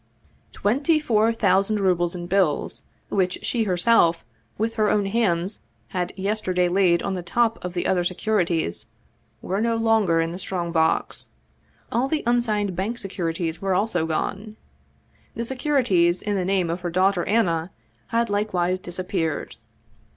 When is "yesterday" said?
6.17-6.67